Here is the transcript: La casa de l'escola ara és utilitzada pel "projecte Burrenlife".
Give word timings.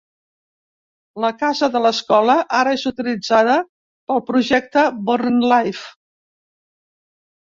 La 1.23 1.29
casa 1.41 1.67
de 1.73 1.81
l'escola 1.83 2.35
ara 2.61 2.71
és 2.77 2.85
utilitzada 2.91 3.57
pel 4.11 4.23
"projecte 4.31 4.85
Burrenlife". 5.11 5.93